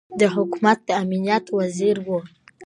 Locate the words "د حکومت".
0.19-0.77